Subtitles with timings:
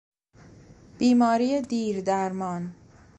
[0.97, 2.75] بیماری دیردرمان